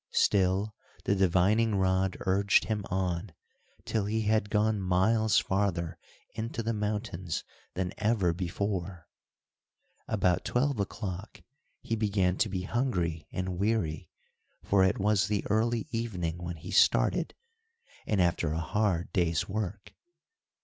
[0.15, 0.73] Still
[1.03, 3.33] the divining rod urged him on,
[3.85, 5.99] till he had gone miles farther
[6.33, 7.43] into the mountains
[7.75, 9.07] than ever before.
[10.07, 11.43] About twelve o'clock,
[11.83, 14.09] he began to be hungry and weary,
[14.63, 17.35] for it was the early evening when he started,
[18.07, 19.93] and after a hard day's work.